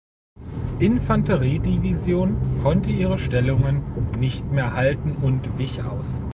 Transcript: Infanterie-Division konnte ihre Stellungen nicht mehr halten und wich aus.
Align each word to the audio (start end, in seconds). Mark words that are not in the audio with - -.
Infanterie-Division 0.79 2.57
konnte 2.63 2.89
ihre 2.89 3.19
Stellungen 3.19 3.83
nicht 4.19 4.49
mehr 4.51 4.73
halten 4.73 5.11
und 5.17 5.59
wich 5.59 5.83
aus. 5.83 6.23